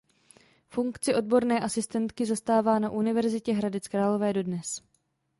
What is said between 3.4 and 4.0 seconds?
Hradec